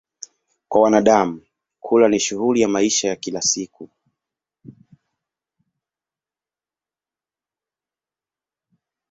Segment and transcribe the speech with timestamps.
[0.67, 1.41] Kwa wanadamu,
[1.79, 3.89] kula ni shughuli ya maisha ya kila siku.